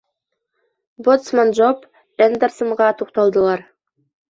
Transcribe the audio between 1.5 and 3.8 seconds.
Джоб Эндерсонға туҡталдылар.